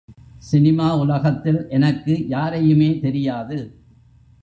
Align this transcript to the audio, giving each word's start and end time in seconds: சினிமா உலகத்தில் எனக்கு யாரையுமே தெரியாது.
சினிமா 0.39 0.95
உலகத்தில் 0.95 1.67
எனக்கு 1.69 2.27
யாரையுமே 2.27 2.99
தெரியாது. 2.99 3.59